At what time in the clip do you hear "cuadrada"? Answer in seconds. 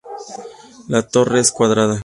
1.51-1.99